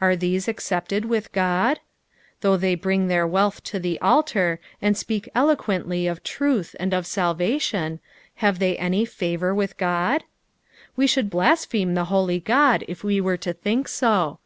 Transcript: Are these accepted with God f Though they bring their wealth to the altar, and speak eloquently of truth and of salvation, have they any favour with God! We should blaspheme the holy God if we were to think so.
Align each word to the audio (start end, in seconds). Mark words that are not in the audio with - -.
Are 0.00 0.14
these 0.14 0.46
accepted 0.46 1.04
with 1.06 1.32
God 1.32 1.78
f 1.78 1.82
Though 2.42 2.56
they 2.56 2.76
bring 2.76 3.08
their 3.08 3.26
wealth 3.26 3.60
to 3.64 3.80
the 3.80 4.00
altar, 4.00 4.60
and 4.80 4.96
speak 4.96 5.28
eloquently 5.34 6.06
of 6.06 6.22
truth 6.22 6.76
and 6.78 6.94
of 6.94 7.08
salvation, 7.08 7.98
have 8.36 8.60
they 8.60 8.76
any 8.78 9.04
favour 9.04 9.52
with 9.52 9.76
God! 9.76 10.22
We 10.94 11.08
should 11.08 11.28
blaspheme 11.28 11.94
the 11.94 12.04
holy 12.04 12.38
God 12.38 12.84
if 12.86 13.02
we 13.02 13.20
were 13.20 13.36
to 13.38 13.52
think 13.52 13.88
so. 13.88 14.38